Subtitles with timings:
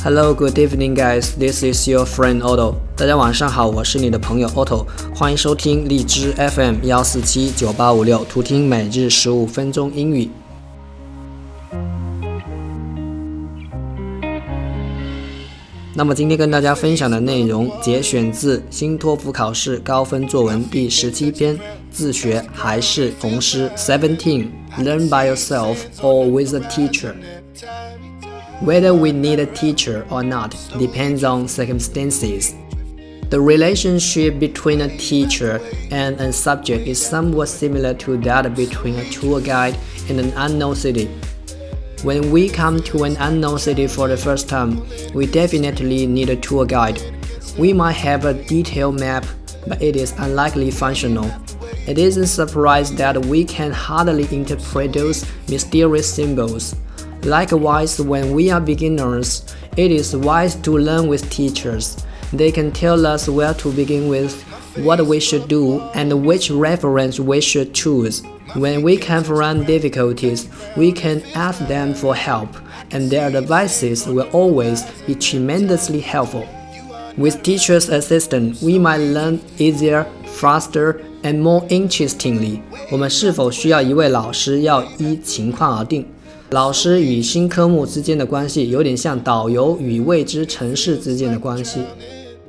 [0.00, 1.34] Hello, good evening, guys.
[1.34, 2.76] This is your friend Otto.
[2.96, 10.30] 大家晚上好，我是你的朋友 Otto，欢迎收听荔枝 FM 幺四七九八五六，图听每日十五分钟英语。
[15.94, 21.58] 那么今天跟大家分享的内容节选自新托福考试高分作文第十七篇，
[21.90, 24.46] 自学还是红诗？Seventeen,
[24.78, 27.14] learn by yourself or with a teacher.
[28.60, 32.56] Whether we need a teacher or not depends on circumstances.
[33.30, 35.60] The relationship between a teacher
[35.92, 40.74] and a subject is somewhat similar to that between a tour guide and an unknown
[40.74, 41.06] city.
[42.02, 46.36] When we come to an unknown city for the first time, we definitely need a
[46.36, 47.00] tour guide.
[47.56, 49.24] We might have a detailed map,
[49.68, 51.30] but it is unlikely functional.
[51.86, 56.74] It isn't surprised that we can hardly interpret those mysterious symbols.
[57.23, 59.43] Likewise, when we are beginners,
[59.77, 61.97] it is wise to learn with teachers.
[62.33, 64.43] They can tell us where to begin with,
[64.83, 68.23] what we should do, and which reference we should choose.
[68.55, 72.49] When we confront difficulties, we can ask them for help,
[72.91, 76.45] and their advices will always be tremendously helpful.
[77.17, 82.61] With teacher's assistance, we might learn easier, faster, and more interestingly.
[82.91, 86.05] 我们是否需要一位老师，要依情况而定。
[86.50, 91.82] 老师与新科目之间的关系，有点像导游与未知城市之间的关系。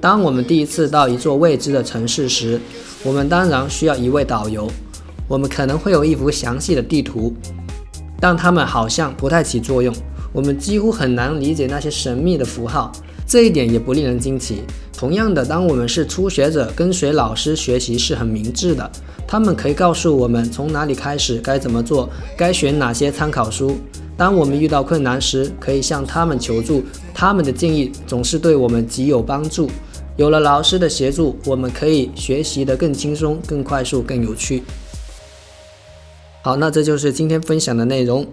[0.00, 2.60] 当我们第一次到一座未知的城市时，
[3.04, 4.68] 我们当然需要一位导游。
[5.28, 7.32] 我们可能会有一幅详细的地图，
[8.18, 9.94] 但它们好像不太起作用。
[10.32, 12.90] 我们几乎很难理解那些神秘的符号，
[13.26, 14.62] 这一点也不令人惊奇。
[14.96, 18.90] 同样的，当我们是初学者，跟随老师学习是很明智的。
[19.26, 23.76] 他们可以告诉我们从哪里开始，该怎么做，该选哪些参考书。
[24.16, 29.68] 当我们遇到困难时，可以向他们求助，他们的建议总是对我们极有帮助。
[30.16, 34.62] 有了老师的协助，我们可以学习得更轻松、更快速、更有趣。
[36.42, 38.24] 好，那这就是今天分享的内容。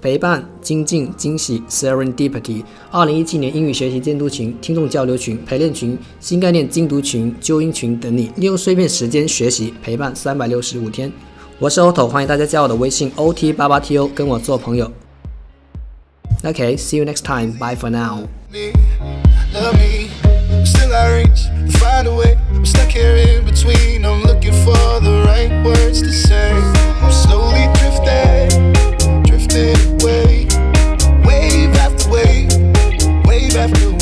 [0.00, 2.64] 陪伴、精进、惊喜，Serendipity。
[2.90, 11.12] 二零一七年英语学习监督群、听众交流群、陪练群、新概念精读群、纠音群等你，利用碎片时间学习，陪伴三百六十五天。
[11.58, 14.90] 我是 Otto，欢迎大家加我的微信 OT 八八 TO，跟我做朋友。
[16.42, 17.52] OK，see you next time.
[17.58, 18.26] Bye for now.
[19.52, 21.59] Love me，so I reach
[33.54, 33.99] left the